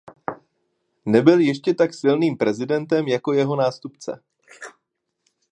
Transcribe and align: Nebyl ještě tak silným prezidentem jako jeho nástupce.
Nebyl 1.05 1.39
ještě 1.39 1.73
tak 1.73 1.93
silným 1.93 2.37
prezidentem 2.37 3.07
jako 3.07 3.33
jeho 3.33 3.55
nástupce. 3.55 4.19